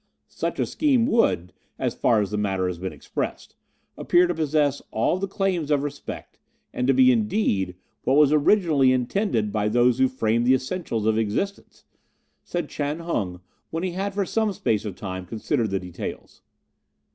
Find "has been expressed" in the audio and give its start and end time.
2.65-3.55